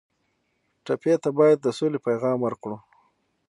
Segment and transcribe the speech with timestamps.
[0.85, 2.77] ټپي ته باید د سولې پیغام ورکړو.